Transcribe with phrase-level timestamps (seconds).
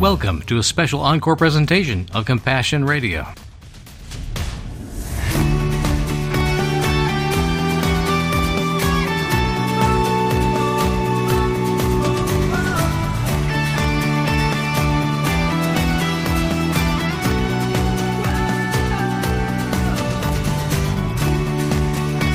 [0.00, 3.26] Welcome to a special encore presentation of Compassion Radio.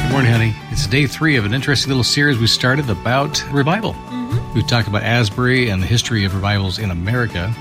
[0.03, 0.55] Good morning, honey.
[0.69, 3.95] It's day three of an interesting little series we started about revival.
[4.55, 7.53] We've talked about Asbury and the history of revivals in America.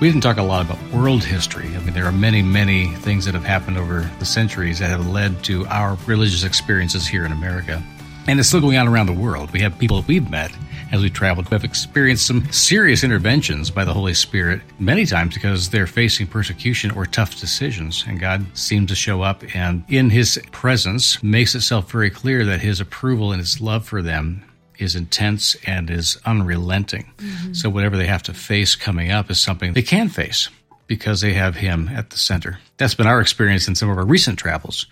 [0.00, 1.66] We didn't talk a lot about world history.
[1.66, 5.06] I mean, there are many, many things that have happened over the centuries that have
[5.06, 7.82] led to our religious experiences here in America.
[8.26, 9.50] And it's still going on around the world.
[9.50, 10.50] We have people that we've met
[10.90, 15.34] as we traveled who have experienced some serious interventions by the Holy Spirit, many times
[15.34, 18.06] because they're facing persecution or tough decisions.
[18.08, 22.62] And God seems to show up and in His presence makes itself very clear that
[22.62, 24.42] His approval and His love for them
[24.82, 27.12] is intense and is unrelenting.
[27.18, 27.52] Mm-hmm.
[27.54, 30.48] So whatever they have to face coming up is something they can face
[30.86, 32.58] because they have him at the center.
[32.76, 34.86] That's been our experience in some of our recent travels.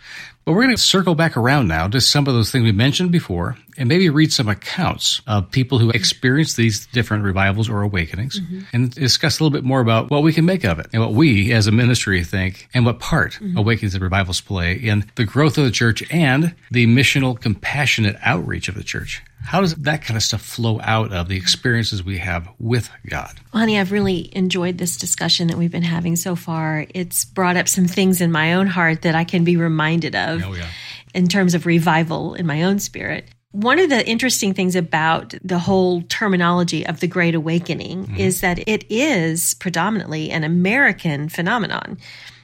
[0.44, 3.12] But we're going to circle back around now to some of those things we mentioned
[3.12, 8.41] before and maybe read some accounts of people who experienced these different revivals or awakenings
[8.41, 8.60] mm-hmm.
[8.72, 11.12] and discuss a little bit more about what we can make of it and what
[11.12, 13.58] we as a ministry think and what part mm-hmm.
[13.58, 18.69] awakenings and revivals play in the growth of the church and the missional compassionate outreach
[18.69, 19.22] of the church.
[19.42, 23.41] How does that kind of stuff flow out of the experiences we have with God?
[23.52, 26.86] Honey, I've really enjoyed this discussion that we've been having so far.
[26.94, 30.42] It's brought up some things in my own heart that I can be reminded of
[30.44, 30.69] Oh, yeah.
[31.14, 33.27] in terms of revival in my own spirit.
[33.52, 38.16] One of the interesting things about the whole terminology of the Great Awakening mm-hmm.
[38.16, 41.98] is that it is predominantly an American phenomenon.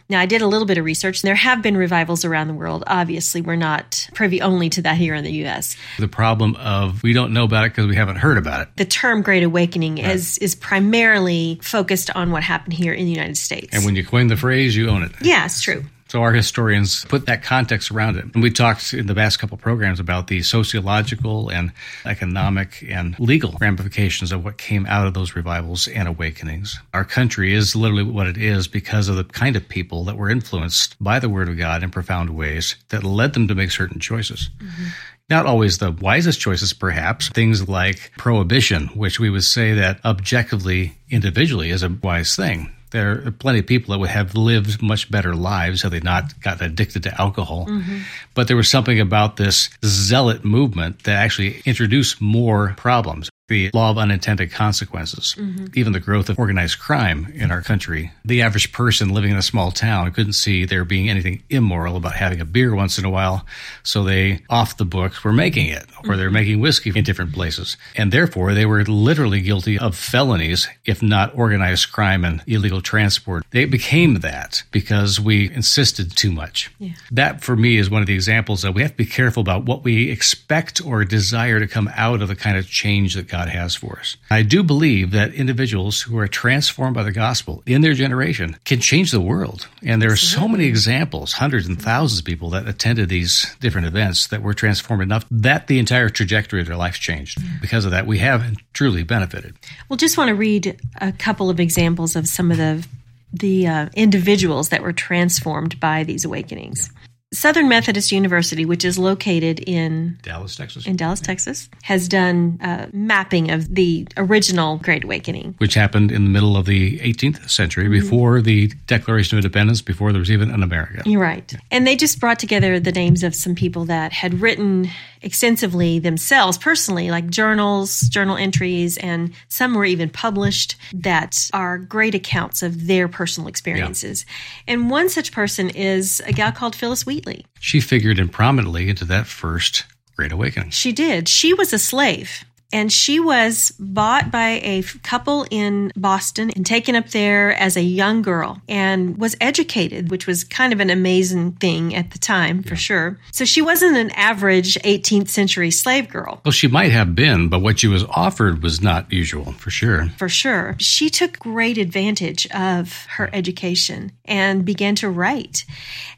[0.08, 2.54] Now, I did a little bit of research, and there have been revivals around the
[2.54, 2.84] world.
[2.86, 5.76] Obviously, we're not privy only to that here in the U.S.
[5.98, 8.68] The problem of we don't know about it because we haven't heard about it.
[8.76, 13.36] The term Great Awakening is is primarily focused on what happened here in the United
[13.36, 13.68] States.
[13.72, 15.12] And when you coin the phrase, you own it.
[15.20, 15.84] yeah, it's true.
[16.16, 18.24] So our historians put that context around it.
[18.32, 21.74] And we talked in the past couple programs about the sociological and
[22.06, 26.80] economic and legal ramifications of what came out of those revivals and awakenings.
[26.94, 30.30] Our country is literally what it is because of the kind of people that were
[30.30, 34.00] influenced by the Word of God in profound ways that led them to make certain
[34.00, 34.48] choices.
[34.58, 34.86] Mm-hmm.
[35.28, 37.28] Not always the wisest choices, perhaps.
[37.28, 42.72] Things like prohibition, which we would say that objectively, individually, is a wise thing.
[42.90, 46.40] There are plenty of people that would have lived much better lives had they not
[46.40, 47.66] gotten addicted to alcohol.
[47.66, 47.98] Mm-hmm.
[48.34, 53.28] But there was something about this zealot movement that actually introduced more problems.
[53.48, 55.66] The law of unintended consequences, mm-hmm.
[55.74, 58.10] even the growth of organized crime in our country.
[58.24, 62.14] The average person living in a small town couldn't see there being anything immoral about
[62.14, 63.46] having a beer once in a while,
[63.84, 66.34] so they, off the books, were making it, or they're mm-hmm.
[66.34, 67.76] making whiskey in different places.
[67.94, 73.44] And therefore, they were literally guilty of felonies, if not organized crime and illegal transport.
[73.52, 76.72] They became that because we insisted too much.
[77.12, 79.66] That, for me, is one of the examples that we have to be careful about
[79.66, 83.48] what we expect or desire to come out of the kind of change that God
[83.50, 84.16] has for us.
[84.30, 88.80] I do believe that individuals who are transformed by the gospel in their generation can
[88.80, 89.68] change the world.
[89.82, 93.88] And there are so many examples, hundreds and thousands of people that attended these different
[93.88, 97.38] events that were transformed enough that the entire trajectory of their life changed.
[97.60, 98.42] Because of that, we have
[98.72, 99.54] truly benefited.
[99.90, 102.86] Well, just want to read a couple of examples of some of the
[103.32, 106.90] the uh, individuals that were transformed by these awakenings.
[107.36, 110.86] Southern Methodist University, which is located in Dallas, Texas.
[110.86, 115.54] in Dallas, Texas, has done uh, mapping of the original Great Awakening.
[115.58, 120.12] which happened in the middle of the 18th century, before the Declaration of Independence, before
[120.12, 121.02] there was even an America.
[121.04, 121.54] You're right.
[121.70, 124.88] And they just brought together the names of some people that had written
[125.26, 132.14] extensively themselves personally, like journals, journal entries, and some were even published that are great
[132.14, 134.24] accounts of their personal experiences.
[134.68, 137.44] And one such person is a gal called Phillis Wheatley.
[137.58, 139.84] She figured in prominently into that first
[140.14, 140.70] Great Awakening.
[140.70, 141.28] She did.
[141.28, 142.44] She was a slave.
[142.72, 147.82] And she was bought by a couple in Boston and taken up there as a
[147.82, 152.62] young girl and was educated, which was kind of an amazing thing at the time,
[152.62, 153.18] for sure.
[153.32, 156.40] So she wasn't an average 18th century slave girl.
[156.44, 160.08] Well, she might have been, but what she was offered was not usual, for sure.
[160.18, 160.74] For sure.
[160.78, 165.64] She took great advantage of her education and began to write.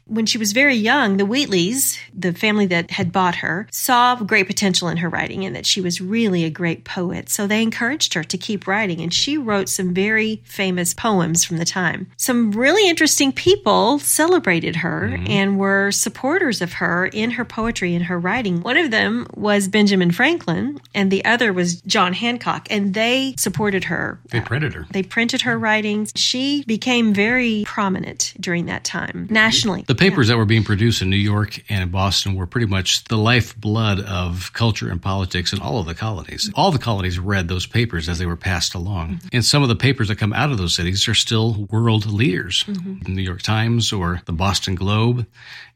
[0.09, 4.47] When she was very young, the Wheatleys, the family that had bought her, saw great
[4.47, 7.29] potential in her writing and that she was really a great poet.
[7.29, 11.57] So they encouraged her to keep writing, and she wrote some very famous poems from
[11.57, 12.11] the time.
[12.17, 15.29] Some really interesting people celebrated her mm-hmm.
[15.29, 18.61] and were supporters of her in her poetry and her writing.
[18.61, 23.85] One of them was Benjamin Franklin, and the other was John Hancock, and they supported
[23.85, 24.19] her.
[24.29, 24.87] They printed her.
[24.91, 26.11] They printed her writings.
[26.15, 29.83] She became very prominent during that time nationally.
[29.87, 30.33] The papers yeah.
[30.33, 34.51] that were being produced in New York and Boston were pretty much the lifeblood of
[34.53, 36.49] culture and politics in all of the colonies.
[36.55, 39.15] All the colonies read those papers as they were passed along.
[39.15, 39.27] Mm-hmm.
[39.33, 42.63] And some of the papers that come out of those cities are still world leaders.
[42.63, 42.99] Mm-hmm.
[43.03, 45.27] The New York Times or the Boston Globe,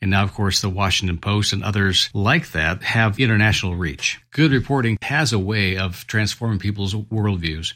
[0.01, 4.21] and now, of course, the Washington Post and others like that have international reach.
[4.31, 7.73] Good reporting has a way of transforming people's worldviews.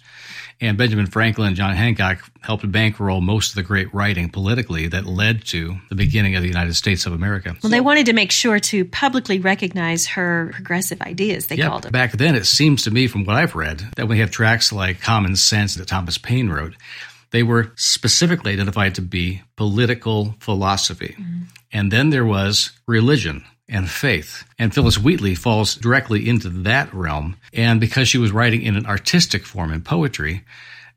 [0.60, 5.06] And Benjamin Franklin and John Hancock helped bankroll most of the great writing politically that
[5.06, 7.56] led to the beginning of the United States of America.
[7.62, 11.92] Well, they wanted to make sure to publicly recognize her progressive ideas, they called it.
[11.92, 15.00] Back then, it seems to me, from what I've read, that we have tracts like
[15.00, 16.76] Common Sense that Thomas Paine wrote,
[17.30, 21.16] they were specifically identified to be political philosophy.
[21.20, 21.44] Mm-hmm.
[21.72, 24.44] And then there was religion and faith.
[24.58, 27.36] And Phillis Wheatley falls directly into that realm.
[27.54, 30.44] And because she was writing in an artistic form in poetry,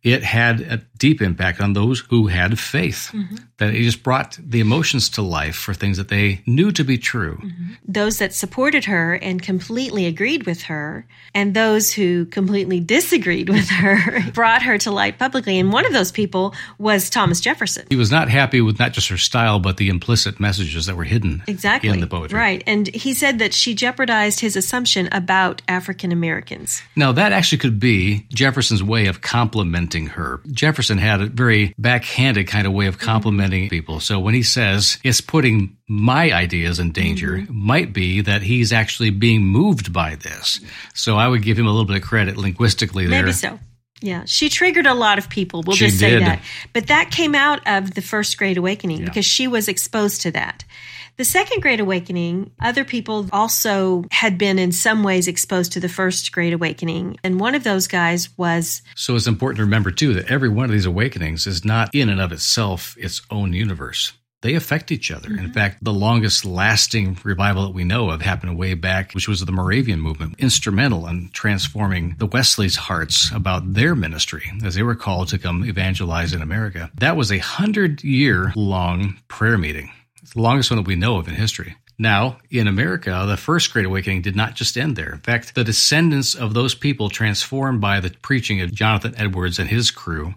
[0.02, 3.10] it had a deep impact on those who had faith.
[3.12, 3.36] Mm-hmm.
[3.58, 6.96] That it just brought the emotions to life for things that they knew to be
[6.96, 7.36] true.
[7.36, 7.72] Mm-hmm.
[7.86, 13.68] Those that supported her and completely agreed with her, and those who completely disagreed with
[13.68, 15.58] her, brought her to light publicly.
[15.58, 17.86] And one of those people was Thomas Jefferson.
[17.90, 21.04] He was not happy with not just her style, but the implicit messages that were
[21.04, 21.90] hidden exactly.
[21.90, 22.38] in the poetry.
[22.38, 22.62] Right.
[22.66, 26.82] And he said that she jeopardized his assumption about African Americans.
[26.96, 30.40] Now, that actually could be Jefferson's way of complimenting her.
[30.50, 33.70] Jefferson had a very backhanded kind of way of complimenting mm-hmm.
[33.70, 34.00] people.
[34.00, 37.66] So when he says it's putting my ideas in danger, mm-hmm.
[37.66, 40.60] might be that he's actually being moved by this.
[40.94, 43.22] So I would give him a little bit of credit linguistically there.
[43.22, 43.58] Maybe so.
[44.02, 45.62] Yeah, she triggered a lot of people.
[45.66, 46.22] We'll she just say did.
[46.22, 46.42] that.
[46.72, 49.04] But that came out of the first Great Awakening yeah.
[49.04, 50.64] because she was exposed to that.
[51.20, 55.86] The Second Great Awakening, other people also had been in some ways exposed to the
[55.86, 57.18] First Great Awakening.
[57.22, 58.80] And one of those guys was.
[58.96, 62.08] So it's important to remember, too, that every one of these awakenings is not in
[62.08, 65.28] and of itself its own universe they affect each other.
[65.28, 65.44] Mm-hmm.
[65.44, 69.44] In fact, the longest lasting revival that we know of happened way back, which was
[69.44, 74.94] the Moravian movement, instrumental in transforming the Wesleys' hearts about their ministry as they were
[74.94, 76.90] called to come evangelize in America.
[76.94, 79.92] That was a hundred year long prayer meeting.
[80.22, 81.76] It's the longest one that we know of in history.
[81.98, 85.12] Now, in America, the First Great Awakening did not just end there.
[85.12, 89.68] In fact, the descendants of those people transformed by the preaching of Jonathan Edwards and
[89.68, 90.34] his crew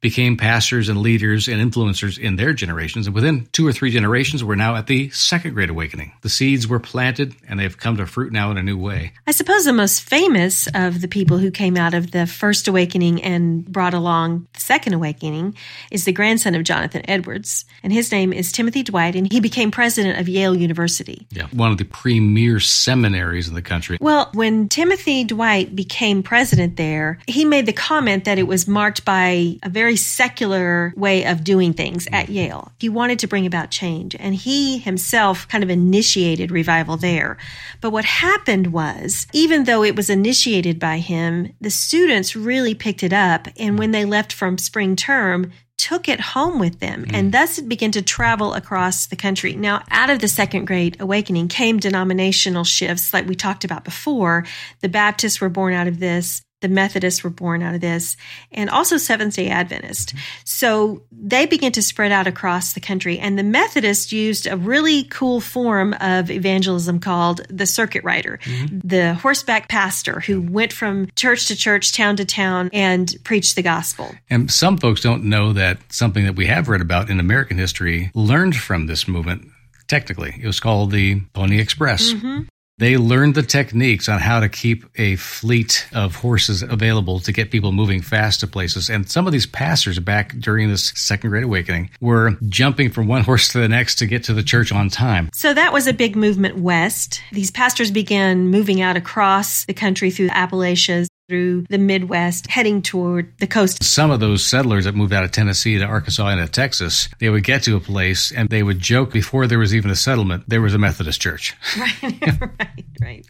[0.00, 3.06] became pastors and leaders and influencers in their generations.
[3.06, 6.12] And within two or three generations, we're now at the Second Great Awakening.
[6.22, 9.12] The seeds were planted and they've come to fruit now in a new way.
[9.26, 13.22] I suppose the most famous of the people who came out of the First Awakening
[13.22, 15.54] and brought along the Second Awakening
[15.90, 17.64] is the grandson of Jonathan Edwards.
[17.82, 21.26] And his name is Timothy Dwight, and he became president of Yale University.
[21.30, 23.98] Yeah, one of the premier seminaries in the country.
[24.00, 29.04] Well, when Timothy Dwight became president there, he made the comment that it was marked
[29.04, 32.70] by a very very secular way of doing things at Yale.
[32.78, 37.36] He wanted to bring about change, and he himself kind of initiated revival there.
[37.80, 43.02] But what happened was, even though it was initiated by him, the students really picked
[43.02, 47.10] it up, and when they left from spring term, took it home with them mm.
[47.14, 49.54] and thus it began to travel across the country.
[49.54, 54.44] Now, out of the Second Great Awakening came denominational shifts like we talked about before.
[54.80, 56.42] The Baptists were born out of this.
[56.60, 58.16] The Methodists were born out of this,
[58.52, 60.14] and also Seventh day Adventist.
[60.44, 63.18] So they began to spread out across the country.
[63.18, 68.80] And the Methodists used a really cool form of evangelism called the circuit rider, mm-hmm.
[68.84, 73.62] the horseback pastor who went from church to church, town to town, and preached the
[73.62, 74.14] gospel.
[74.28, 78.10] And some folks don't know that something that we have read about in American history
[78.14, 79.46] learned from this movement
[79.90, 80.38] technically.
[80.40, 82.12] It was called the Pony Express.
[82.12, 82.42] Mm-hmm.
[82.80, 87.50] They learned the techniques on how to keep a fleet of horses available to get
[87.50, 88.88] people moving fast to places.
[88.88, 93.22] And some of these pastors back during this Second Great Awakening were jumping from one
[93.30, 95.28] horse to the next to get to the church on time.
[95.34, 97.20] So that was a big movement west.
[97.32, 102.82] These pastors began moving out across the country through the Appalachians through the Midwest, heading
[102.82, 103.84] toward the coast.
[103.84, 107.30] Some of those settlers that moved out of Tennessee to Arkansas and to Texas, they
[107.30, 110.42] would get to a place and they would joke before there was even a settlement,
[110.48, 111.56] there was a Methodist church.
[112.02, 113.26] Right, right, right.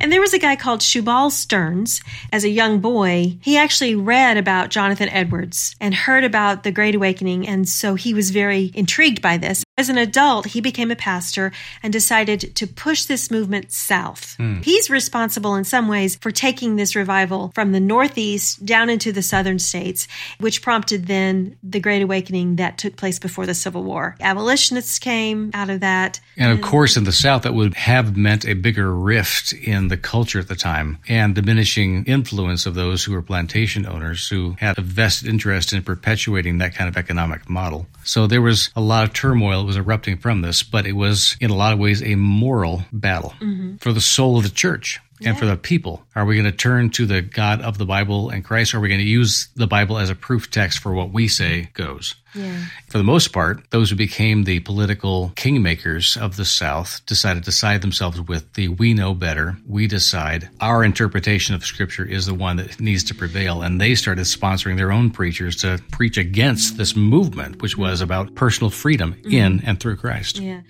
[0.00, 2.02] And there was a guy called Shubal Stearns.
[2.32, 6.94] As a young boy, he actually read about Jonathan Edwards and heard about the Great
[6.94, 7.48] Awakening.
[7.48, 9.64] And so he was very intrigued by this.
[9.78, 11.52] As an adult, he became a pastor
[11.84, 14.34] and decided to push this movement south.
[14.34, 14.60] Hmm.
[14.60, 19.22] He's responsible in some ways for taking this revival from the Northeast down into the
[19.22, 20.08] southern states,
[20.40, 24.16] which prompted then the Great Awakening that took place before the Civil War.
[24.18, 26.18] Abolitionists came out of that.
[26.36, 29.96] And of course, in the South, that would have meant a bigger rift in the
[29.96, 34.76] culture at the time and diminishing influence of those who were plantation owners who had
[34.76, 37.86] a vested interest in perpetuating that kind of economic model.
[38.08, 41.36] So there was a lot of turmoil that was erupting from this, but it was
[41.42, 43.76] in a lot of ways a moral battle mm-hmm.
[43.76, 46.04] for the soul of the church and for the people.
[46.14, 48.74] Are we going to turn to the God of the Bible and Christ?
[48.74, 51.28] Or are we going to use the Bible as a proof text for what we
[51.28, 52.14] say goes?
[52.34, 52.64] Yeah.
[52.88, 57.52] For the most part, those who became the political kingmakers of the South decided to
[57.52, 62.34] side themselves with the we know better, we decide, our interpretation of Scripture is the
[62.34, 63.62] one that needs to prevail.
[63.62, 68.34] And they started sponsoring their own preachers to preach against this movement, which was about
[68.34, 69.68] personal freedom in mm-hmm.
[69.68, 70.38] and through Christ.
[70.38, 70.60] Yeah.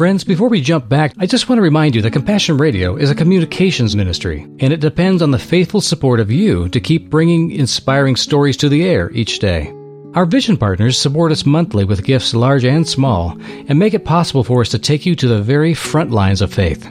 [0.00, 3.10] Friends, before we jump back, I just want to remind you that Compassion Radio is
[3.10, 7.50] a communications ministry, and it depends on the faithful support of you to keep bringing
[7.50, 9.70] inspiring stories to the air each day.
[10.14, 14.42] Our vision partners support us monthly with gifts large and small, and make it possible
[14.42, 16.90] for us to take you to the very front lines of faith.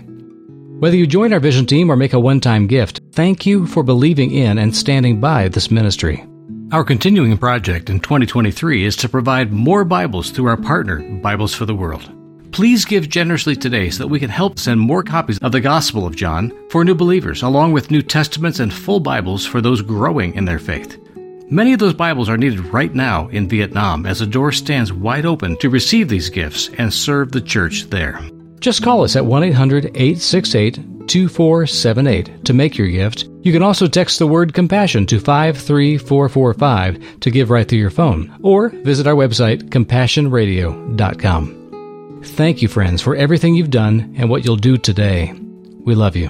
[0.78, 3.82] Whether you join our vision team or make a one time gift, thank you for
[3.82, 6.24] believing in and standing by this ministry.
[6.72, 11.66] Our continuing project in 2023 is to provide more Bibles through our partner, Bibles for
[11.66, 12.19] the World.
[12.52, 16.06] Please give generously today so that we can help send more copies of the Gospel
[16.06, 20.34] of John for new believers, along with New Testaments and full Bibles for those growing
[20.34, 20.98] in their faith.
[21.52, 25.26] Many of those Bibles are needed right now in Vietnam as the door stands wide
[25.26, 28.22] open to receive these gifts and serve the church there.
[28.60, 33.28] Just call us at 1 800 868 2478 to make your gift.
[33.42, 38.38] You can also text the word compassion to 53445 to give right through your phone,
[38.44, 41.59] or visit our website, compassionradio.com.
[42.24, 45.34] Thank you, friends, for everything you've done and what you'll do today.
[45.86, 46.30] We love you.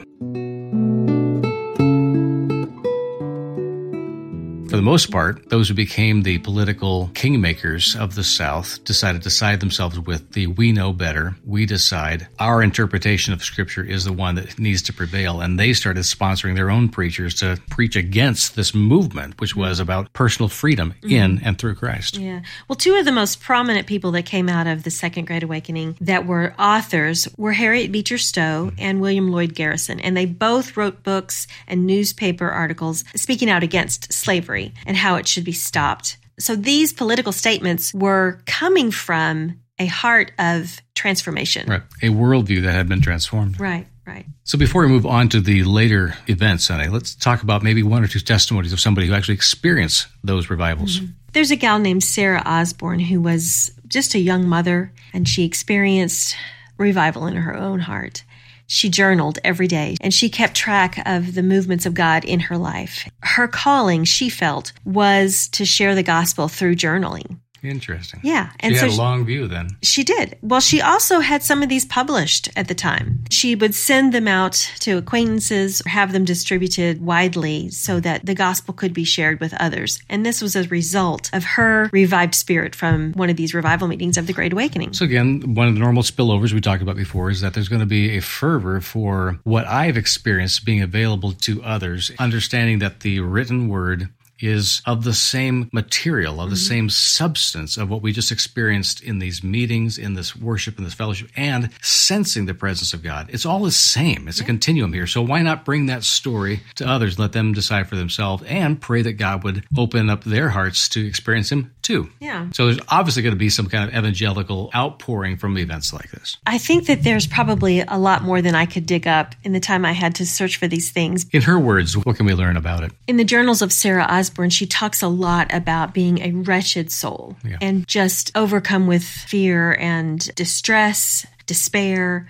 [4.70, 9.32] For the most part, those who became the political kingmakers of the South decided to
[9.32, 14.14] side themselves with the we know better, we decide, our interpretation of Scripture is the
[14.14, 15.42] one that needs to prevail.
[15.42, 20.14] And they started sponsoring their own preachers to preach against this movement, which was about
[20.14, 21.16] personal freedom mm-hmm.
[21.16, 22.18] in and through Christ.
[22.18, 22.42] Yeah.
[22.68, 25.98] Well, two of the most prominent people that came out of the Second Great Awakening
[26.02, 28.76] that were authors were Harriet Beecher Stowe mm-hmm.
[28.78, 30.00] and William Lloyd Garrison.
[30.00, 35.28] And they both wrote books and newspaper articles speaking out against slavery and how it
[35.28, 36.18] should be stopped.
[36.40, 41.70] So these political statements were coming from a heart of transformation.
[41.70, 41.82] Right.
[42.02, 43.60] A worldview that had been transformed.
[43.60, 44.26] Right, right.
[44.44, 48.04] So before we move on to the later events, Sandi, let's talk about maybe one
[48.04, 51.00] or two testimonies of somebody who actually experienced those revivals.
[51.00, 51.12] Mm-hmm.
[51.34, 56.36] There's a gal named Sarah Osborne who was just a young mother and she experienced
[56.78, 58.24] revival in her own heart.
[58.70, 62.58] She journaled every day and she kept track of the movements of God in her
[62.58, 63.10] life.
[63.24, 67.40] Her calling, she felt, was to share the gospel through journaling.
[67.64, 68.20] Interesting.
[68.24, 68.52] Yeah.
[68.60, 69.70] And she had she- a long view then.
[69.84, 70.38] she did.
[70.42, 73.24] Well, she also had some of these published at the time.
[73.30, 78.36] She would send them out to acquaintances, or have them distributed widely so that the
[78.36, 80.00] gospel could be shared with others.
[80.10, 84.18] And this was a result of her revived spirit from one of these revival meetings
[84.18, 84.94] of the Great Awakening.
[84.94, 87.82] So again, one of the normal spillovers we talked about before is that there's going
[87.82, 93.20] to be a fervor for what I've experienced being available to others, understanding that the
[93.20, 94.10] written word
[94.42, 96.68] is of the same material, of the mm-hmm.
[96.68, 100.94] same substance of what we just experienced in these meetings, in this worship, in this
[100.94, 103.30] fellowship, and sensing the presence of God.
[103.30, 104.28] It's all the same.
[104.28, 105.08] It's a continuum here.
[105.08, 109.02] So why not bring that story to others, let them decide for themselves, and pray
[109.02, 112.10] that God would open up their hearts to experience Him too.
[112.20, 112.50] Yeah.
[112.54, 116.38] So there's obviously going to be some kind of evangelical outpouring from events like this.
[116.46, 119.60] I think that there's probably a lot more than I could dig up in the
[119.60, 121.26] time I had to search for these things.
[121.34, 122.92] In her words, what can we learn about it?
[123.08, 127.36] In the journals of Sarah Osborne, she talks a lot about being a wretched soul
[127.44, 127.58] Yeah.
[127.60, 132.28] and just overcome with fear and distress, despair.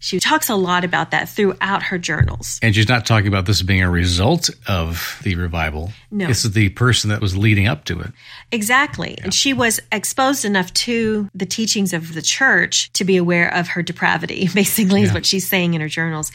[0.00, 2.60] She talks a lot about that throughout her journals.
[2.62, 5.92] And she's not talking about this being a result of the revival.
[6.10, 6.28] No.
[6.28, 8.12] It's the person that was leading up to it.
[8.52, 9.18] Exactly.
[9.22, 13.68] And she was exposed enough to the teachings of the church to be aware of
[13.68, 16.30] her depravity, basically, is what she's saying in her journals.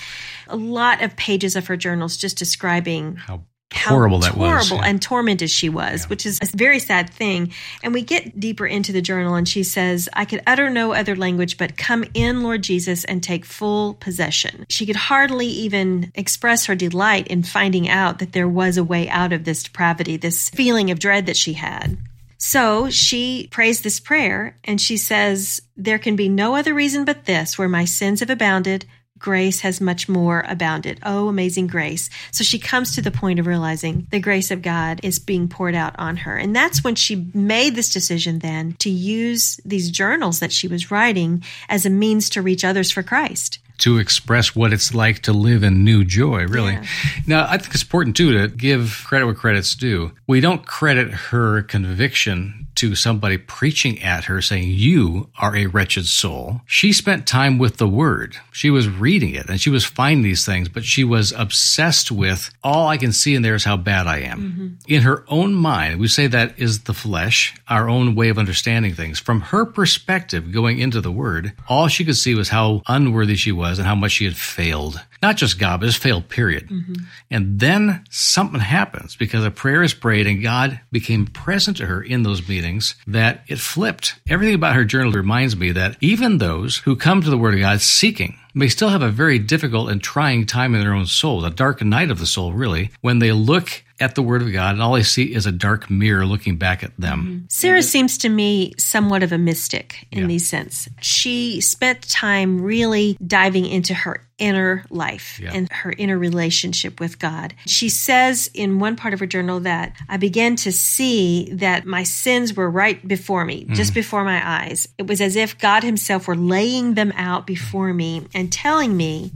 [0.47, 3.43] A lot of pages of her journals just describing How
[3.73, 4.69] how horrible that was.
[4.69, 7.51] horrible and tormented she was, which is a very sad thing.
[7.81, 11.15] And we get deeper into the journal, and she says, I could utter no other
[11.15, 14.65] language but come in, Lord Jesus, and take full possession.
[14.69, 19.09] She could hardly even express her delight in finding out that there was a way
[19.09, 21.97] out of this depravity, this feeling of dread that she had.
[22.37, 27.23] So she prays this prayer and she says, There can be no other reason but
[27.23, 28.85] this, where my sins have abounded,
[29.23, 30.99] grace has much more abounded.
[31.01, 32.09] Oh, amazing grace.
[32.31, 35.75] So she comes to the point of realizing the grace of God is being poured
[35.75, 36.37] out on her.
[36.37, 40.91] And that's when she made this decision then to use these journals that she was
[40.91, 43.59] writing as a means to reach others for Christ.
[43.79, 46.73] to express what it's like to live in new joy, really.
[46.73, 46.85] Yeah.
[47.27, 50.11] Now, I think it's important too to give credit where credit's due.
[50.27, 56.05] We don't credit her conviction to somebody preaching at her saying, You are a wretched
[56.05, 56.61] soul.
[56.65, 58.35] She spent time with the word.
[58.51, 62.51] She was reading it and she was finding these things, but she was obsessed with
[62.63, 64.39] all I can see in there is how bad I am.
[64.39, 64.67] Mm-hmm.
[64.93, 68.93] In her own mind, we say that is the flesh, our own way of understanding
[68.93, 69.19] things.
[69.19, 73.51] From her perspective, going into the word, all she could see was how unworthy she
[73.51, 75.01] was and how much she had failed.
[75.23, 76.67] Not just God, but just failed, period.
[76.67, 76.93] Mm-hmm.
[77.31, 82.03] And then something happens because a prayer is prayed and God became present to her
[82.03, 84.19] in those meetings that it flipped.
[84.29, 87.61] Everything about her journal reminds me that even those who come to the Word of
[87.61, 91.45] God seeking may still have a very difficult and trying time in their own soul,
[91.45, 94.73] a dark night of the soul, really, when they look at the Word of God
[94.73, 97.19] and all they see is a dark mirror looking back at them.
[97.19, 97.45] Mm-hmm.
[97.49, 97.85] Sarah mm-hmm.
[97.85, 100.27] seems to me somewhat of a mystic in Yeah.
[100.27, 100.89] these sense.
[101.01, 105.53] She spent time really diving into her inner life Yeah.
[105.53, 107.53] and her inner relationship with God.
[107.65, 112.03] She says in one part of her journal that I began to see that my
[112.03, 113.99] sins were right before me, just mm-hmm.
[113.99, 114.87] before my eyes.
[114.97, 119.31] It was as if God himself were laying them out before me and telling me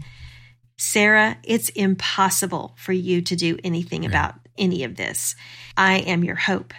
[0.77, 5.35] Sarah, it's impossible for you to do anything about any of this.
[5.75, 6.73] I am your hope.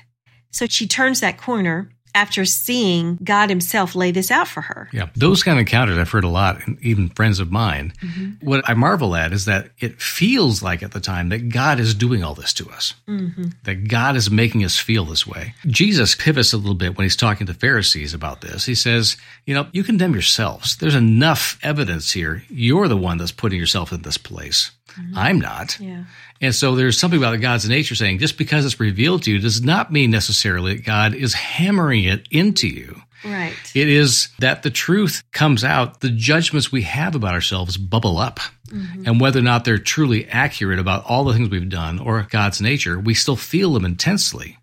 [0.51, 4.89] So she turns that corner after seeing God Himself lay this out for her.
[4.93, 7.93] Yeah, those kind of encounters I've heard a lot, and even friends of mine.
[8.03, 8.47] Mm-hmm.
[8.47, 11.95] What I marvel at is that it feels like at the time that God is
[11.95, 13.51] doing all this to us, mm-hmm.
[13.65, 15.55] that God is making us feel this way.
[15.67, 18.65] Jesus pivots a little bit when he's talking to Pharisees about this.
[18.65, 19.17] He says,
[19.47, 20.77] You know, you condemn yourselves.
[20.77, 22.43] There's enough evidence here.
[22.49, 24.73] You're the one that's putting yourself in this place.
[24.99, 25.19] Mm-hmm.
[25.19, 25.79] I'm not.
[25.79, 26.05] Yeah.
[26.41, 29.63] And so there's something about God's nature saying just because it's revealed to you does
[29.63, 33.03] not mean necessarily that God is hammering it into you.
[33.25, 33.57] Right.
[33.75, 38.39] It is that the truth comes out, the judgments we have about ourselves bubble up.
[38.69, 39.05] Mm-hmm.
[39.07, 42.61] And whether or not they're truly accurate about all the things we've done or God's
[42.61, 44.58] nature, we still feel them intensely.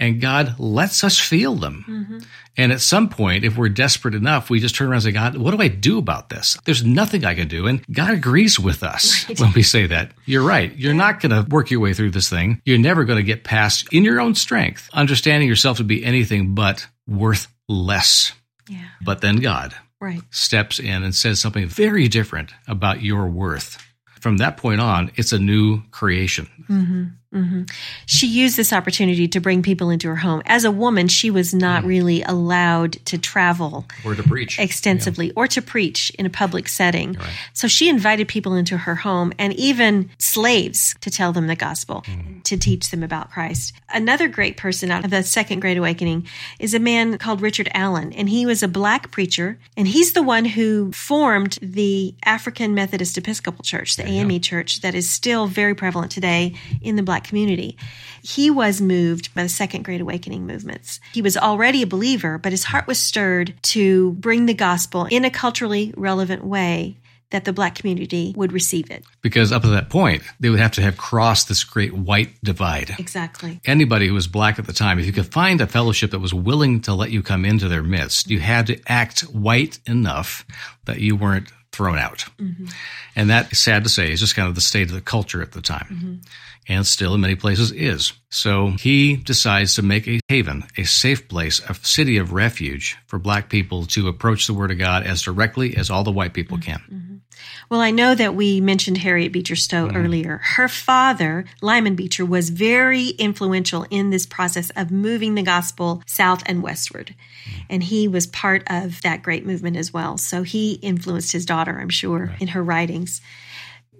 [0.00, 1.84] And God lets us feel them.
[1.86, 2.18] Mm-hmm.
[2.56, 5.36] And at some point, if we're desperate enough, we just turn around and say, God,
[5.36, 6.56] what do I do about this?
[6.64, 7.66] There's nothing I can do.
[7.68, 10.12] And God agrees with us when we say that.
[10.26, 10.76] You're right.
[10.76, 12.60] You're not going to work your way through this thing.
[12.64, 16.54] You're never going to get past, in your own strength, understanding yourself to be anything
[16.54, 18.32] but worth less.
[18.68, 18.88] Yeah.
[19.02, 20.22] But then God Right.
[20.30, 23.76] steps in and says something very different about your worth.
[24.20, 26.48] From that point on, it's a new creation.
[26.68, 27.04] Mm-hmm.
[27.32, 27.62] Mm-hmm.
[28.06, 30.42] She used this opportunity to bring people into her home.
[30.46, 31.86] As a woman, she was not mm.
[31.86, 34.58] really allowed to travel Or to preach.
[34.58, 37.16] extensively or to preach in a public setting.
[37.52, 42.02] So she invited people into her home and even slaves to tell them the gospel,
[42.02, 42.42] mm.
[42.42, 43.74] to teach them about Christ.
[43.88, 46.26] Another great person out of the Second Great Awakening
[46.58, 50.22] is a man called Richard Allen, and he was a black preacher, and he's the
[50.22, 55.74] one who formed the African Methodist Episcopal Church, the AME church, that is still very
[55.74, 57.76] prevalent today in the black community.
[58.22, 61.00] He was moved by the Second Great Awakening movements.
[61.12, 65.24] He was already a believer, but his heart was stirred to bring the gospel in
[65.24, 66.96] a culturally relevant way
[67.30, 69.04] that the black community would receive it.
[69.22, 72.96] Because up to that point, they would have to have crossed this great white divide.
[72.98, 73.60] Exactly.
[73.64, 76.34] Anybody who was black at the time, if you could find a fellowship that was
[76.34, 80.44] willing to let you come into their midst, you had to act white enough
[80.86, 82.24] that you weren't thrown out.
[82.38, 82.66] Mm-hmm.
[83.14, 85.52] And that, sad to say, is just kind of the state of the culture at
[85.52, 85.86] the time.
[85.88, 86.14] Mm-hmm.
[86.68, 88.12] And still in many places is.
[88.28, 93.18] So he decides to make a haven, a safe place, a city of refuge for
[93.18, 96.58] black people to approach the word of God as directly as all the white people
[96.58, 96.78] can.
[96.78, 97.10] Mm-hmm.
[97.10, 97.16] Mm-hmm.
[97.68, 99.96] Well, I know that we mentioned Harriet Beecher Stowe mm-hmm.
[99.96, 100.40] earlier.
[100.42, 106.42] Her father, Lyman Beecher, was very influential in this process of moving the gospel south
[106.46, 107.14] and westward.
[107.68, 110.18] And he was part of that great movement as well.
[110.18, 113.20] So he influenced his daughter, I'm sure, in her writings.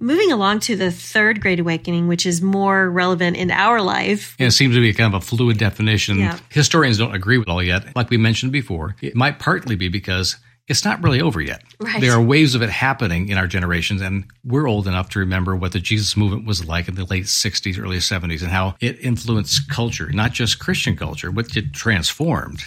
[0.01, 4.35] Moving along to the third great awakening, which is more relevant in our life.
[4.39, 6.19] And it seems to be kind of a fluid definition.
[6.19, 6.39] Yeah.
[6.49, 7.95] Historians don't agree with all yet.
[7.95, 10.37] Like we mentioned before, it might partly be because
[10.69, 11.63] it's not really over yet.
[11.81, 12.01] Right.
[12.01, 15.57] There are waves of it happening in our generations, and we're old enough to remember
[15.57, 18.99] what the Jesus movement was like in the late 60s, early 70s, and how it
[19.01, 22.63] influenced culture, not just Christian culture, which it transformed,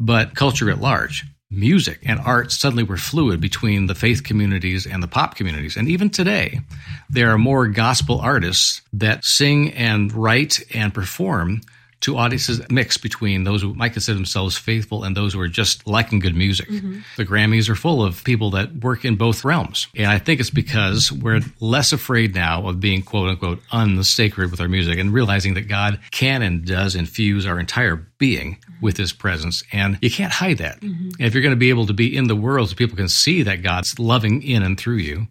[0.00, 5.02] but culture at large music and art suddenly were fluid between the faith communities and
[5.02, 5.76] the pop communities.
[5.76, 6.60] And even today,
[7.08, 11.60] there are more gospel artists that sing and write and perform
[12.04, 15.86] to audiences mixed between those who might consider themselves faithful and those who are just
[15.86, 16.68] liking good music.
[16.68, 16.98] Mm-hmm.
[17.16, 19.88] The Grammys are full of people that work in both realms.
[19.96, 24.60] And I think it's because we're less afraid now of being quote unquote unsacred with
[24.60, 29.12] our music and realizing that God can and does infuse our entire being with his
[29.12, 29.62] presence.
[29.72, 30.80] And you can't hide that.
[30.80, 31.10] Mm-hmm.
[31.22, 33.42] If you're going to be able to be in the world so people can see
[33.42, 35.28] that God's loving in and through you,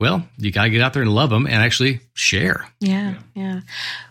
[0.00, 2.68] well, you got to get out there and love them and actually share.
[2.78, 3.60] Yeah, yeah.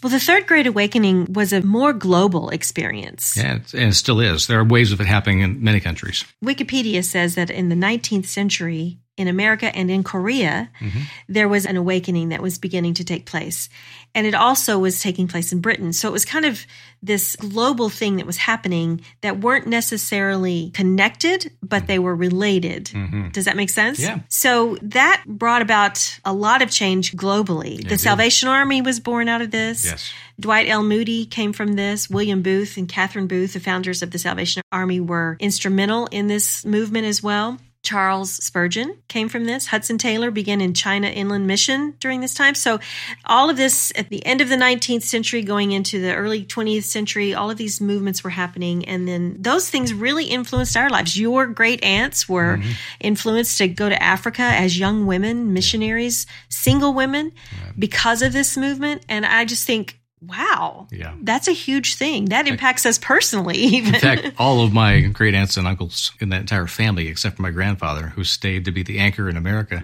[0.04, 3.38] Well, the Third Great Awakening was a more global experience.
[3.38, 4.48] Yeah, and it still is.
[4.48, 6.26] There are waves of it happening in many countries.
[6.44, 11.00] Wikipedia says that in the 19th century, in America and in Korea, mm-hmm.
[11.28, 13.68] there was an awakening that was beginning to take place.
[14.16, 15.92] And it also was taking place in Britain.
[15.92, 16.66] So it was kind of
[17.04, 22.86] this global thing that was happening that weren't necessarily connected, but they were related.
[22.86, 23.30] Mm-hmm.
[23.30, 24.00] Does that make sense?
[24.00, 24.20] Yeah.
[24.30, 27.88] So that brought about a lot of change globally.
[27.88, 29.86] the Salvation Army was born out of this.
[29.86, 30.12] Yes.
[30.40, 30.84] Dwight L.
[30.84, 32.10] Moody came from this.
[32.10, 36.64] William Booth and Catherine Booth, the founders of the Salvation Army, were instrumental in this
[36.66, 37.58] movement as well.
[37.88, 39.68] Charles Spurgeon came from this.
[39.68, 42.54] Hudson Taylor began in China Inland Mission during this time.
[42.54, 42.82] So,
[43.24, 46.84] all of this at the end of the 19th century, going into the early 20th
[46.84, 48.84] century, all of these movements were happening.
[48.84, 51.18] And then those things really influenced our lives.
[51.18, 52.72] Your great aunts were mm-hmm.
[53.00, 57.32] influenced to go to Africa as young women, missionaries, single women,
[57.64, 57.80] right.
[57.80, 59.06] because of this movement.
[59.08, 60.88] And I just think Wow.
[60.92, 61.14] Yeah.
[61.22, 62.26] That's a huge thing.
[62.26, 63.96] That impacts us personally, even.
[63.96, 67.44] In fact, all of my great aunts and uncles in that entire family, except for
[67.44, 69.84] my grandfather, who stayed to be the anchor in America,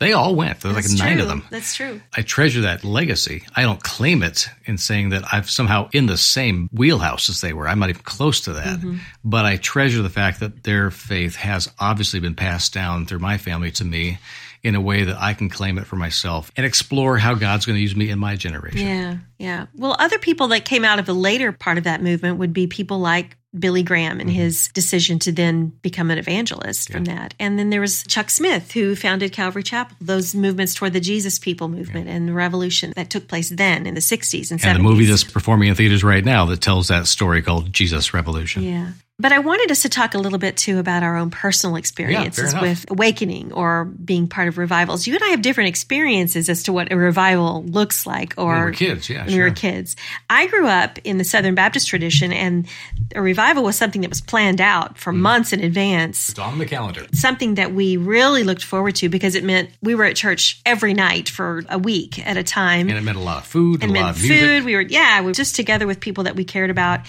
[0.00, 0.60] they all went.
[0.60, 1.22] There's like nine true.
[1.22, 1.44] of them.
[1.50, 2.00] That's true.
[2.16, 3.44] I treasure that legacy.
[3.54, 7.52] I don't claim it in saying that I've somehow in the same wheelhouse as they
[7.52, 7.68] were.
[7.68, 8.78] I'm not even close to that.
[8.78, 8.98] Mm-hmm.
[9.24, 13.38] But I treasure the fact that their faith has obviously been passed down through my
[13.38, 14.18] family to me
[14.62, 17.76] in a way that I can claim it for myself and explore how God's going
[17.76, 18.86] to use me in my generation.
[18.86, 19.66] Yeah, yeah.
[19.74, 22.66] Well, other people that came out of the later part of that movement would be
[22.66, 24.38] people like Billy Graham and mm-hmm.
[24.38, 26.96] his decision to then become an evangelist yeah.
[26.96, 27.34] from that.
[27.40, 31.38] And then there was Chuck Smith, who founded Calvary Chapel, those movements toward the Jesus
[31.38, 32.14] People movement yeah.
[32.14, 34.66] and the revolution that took place then in the 60s and 70s.
[34.66, 38.12] And the movie that's performing in theaters right now that tells that story called Jesus
[38.12, 38.62] Revolution.
[38.62, 38.92] Yeah.
[39.20, 42.52] But I wanted us to talk a little bit too about our own personal experiences
[42.52, 45.08] yeah, with awakening or being part of revivals.
[45.08, 48.60] You and I have different experiences as to what a revival looks like or we
[48.60, 49.26] were kids, yeah.
[49.28, 49.44] When sure.
[49.44, 49.94] we were kids.
[50.30, 52.66] I grew up in the Southern Baptist tradition and
[53.14, 55.18] a revival was something that was planned out for mm.
[55.18, 56.30] months in advance.
[56.30, 57.06] It's on the calendar.
[57.12, 60.94] Something that we really looked forward to because it meant we were at church every
[60.94, 62.88] night for a week at a time.
[62.88, 64.40] And it meant a lot of food, and a lot of music.
[64.40, 64.64] food.
[64.64, 67.00] We were yeah, we were just together with people that we cared about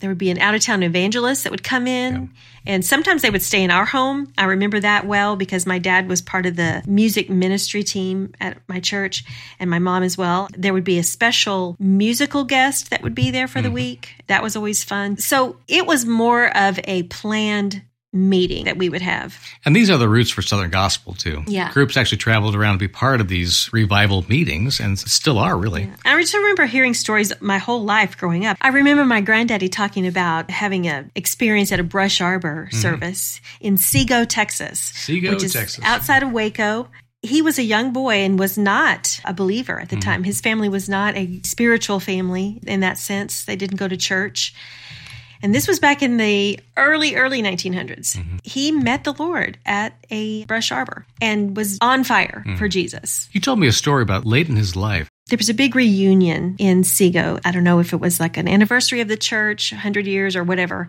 [0.00, 2.14] there would be an out of town evangelist that would come in.
[2.14, 2.72] Yeah.
[2.74, 4.32] and sometimes they would stay in our home.
[4.36, 8.58] I remember that well because my dad was part of the music ministry team at
[8.68, 9.24] my church
[9.58, 10.48] and my mom as well.
[10.56, 13.68] There would be a special musical guest that would be there for mm-hmm.
[13.68, 14.14] the week.
[14.26, 15.16] That was always fun.
[15.18, 19.38] So it was more of a planned meeting that we would have.
[19.64, 21.44] And these are the roots for Southern Gospel too.
[21.46, 21.72] Yeah.
[21.72, 25.84] Groups actually traveled around to be part of these revival meetings and still are really.
[25.84, 25.96] Yeah.
[26.04, 28.56] I just remember hearing stories my whole life growing up.
[28.60, 32.80] I remember my granddaddy talking about having an experience at a brush arbor mm-hmm.
[32.80, 34.80] service in Sego, Texas.
[34.80, 35.84] Sego, which is Texas.
[35.84, 36.88] Outside of Waco
[37.22, 40.08] he was a young boy and was not a believer at the mm-hmm.
[40.08, 40.24] time.
[40.24, 43.44] His family was not a spiritual family in that sense.
[43.44, 44.54] They didn't go to church.
[45.42, 48.16] And this was back in the early, early 1900s.
[48.16, 48.36] Mm-hmm.
[48.44, 52.56] He met the Lord at a brush arbor and was on fire mm-hmm.
[52.56, 53.28] for Jesus.
[53.32, 55.08] You told me a story about late in his life.
[55.28, 57.38] There was a big reunion in Sego.
[57.44, 60.42] I don't know if it was like an anniversary of the church, 100 years or
[60.42, 60.88] whatever,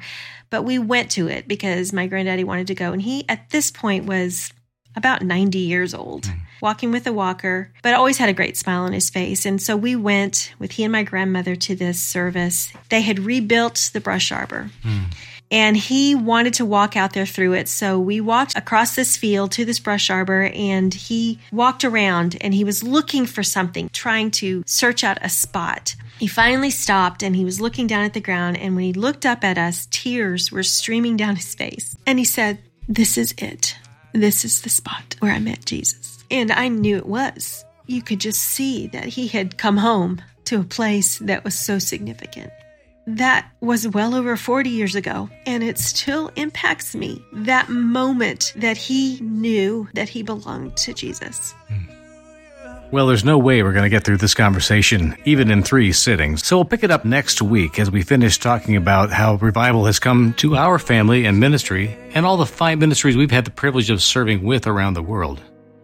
[0.49, 2.91] but we went to it because my granddaddy wanted to go.
[2.91, 4.51] And he, at this point, was
[4.95, 6.39] about 90 years old, mm.
[6.61, 9.45] Walking with a walker, but always had a great smile on his face.
[9.45, 12.71] And so we went with he and my grandmother to this service.
[12.89, 14.69] They had rebuilt the brush arbor.
[14.83, 15.13] Mm.
[15.49, 17.67] And he wanted to walk out there through it.
[17.67, 22.53] So we walked across this field to this brush arbor and he walked around and
[22.53, 25.95] he was looking for something, trying to search out a spot.
[26.19, 28.57] He finally stopped and he was looking down at the ground.
[28.57, 31.97] And when he looked up at us, tears were streaming down his face.
[32.05, 33.75] And he said, This is it
[34.13, 36.10] this is the spot where I met Jesus.
[36.31, 37.65] And I knew it was.
[37.85, 41.77] You could just see that he had come home to a place that was so
[41.77, 42.51] significant.
[43.05, 47.23] That was well over 40 years ago, and it still impacts me.
[47.33, 51.53] That moment that he knew that he belonged to Jesus.
[51.67, 51.91] Hmm.
[52.91, 56.45] Well, there's no way we're going to get through this conversation, even in three sittings.
[56.45, 59.97] So we'll pick it up next week as we finish talking about how revival has
[59.97, 63.89] come to our family and ministry and all the five ministries we've had the privilege
[63.89, 65.41] of serving with around the world.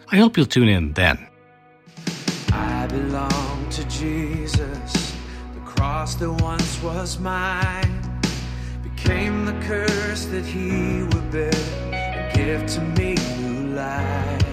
[0.09, 1.27] I hope you'll tune in then.
[2.53, 5.15] I belong to Jesus.
[5.53, 8.21] The cross that once was mine
[8.81, 11.53] became the curse that he would bear
[11.91, 14.45] and give to me new life.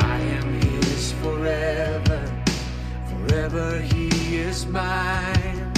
[0.00, 2.20] I am his forever,
[3.08, 5.72] forever he is mine.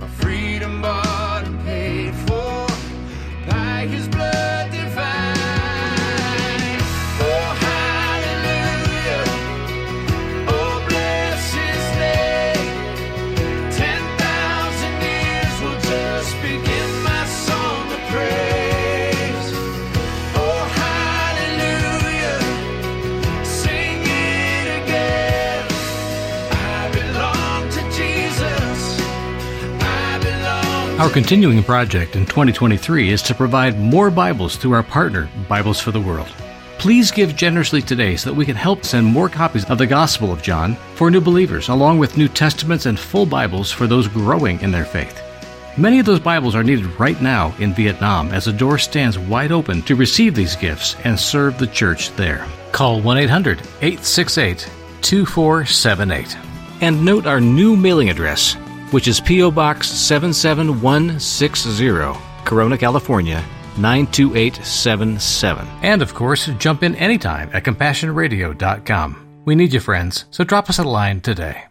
[0.00, 1.07] My freedom bought
[30.98, 35.92] Our continuing project in 2023 is to provide more Bibles through our partner, Bibles for
[35.92, 36.26] the World.
[36.78, 40.32] Please give generously today so that we can help send more copies of the Gospel
[40.32, 44.60] of John for new believers, along with New Testaments and full Bibles for those growing
[44.60, 45.22] in their faith.
[45.76, 49.52] Many of those Bibles are needed right now in Vietnam as the door stands wide
[49.52, 52.44] open to receive these gifts and serve the church there.
[52.72, 54.68] Call 1 800 868
[55.02, 56.36] 2478.
[56.80, 58.56] And note our new mailing address,
[58.92, 59.50] which is P.O.
[59.50, 63.44] Box 77160, Corona, California
[63.78, 65.66] 92877.
[65.82, 69.42] And of course, jump in anytime at CompassionRadio.com.
[69.44, 71.64] We need you, friends, so drop us a line today.